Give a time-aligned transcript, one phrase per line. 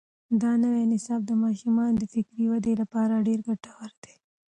[0.41, 4.15] دا نوی نصاب د ماشومانو د فکري ودې لپاره ډېر ګټور دی.